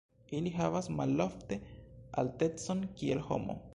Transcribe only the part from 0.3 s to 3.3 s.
Ili havas malofte altecon kiel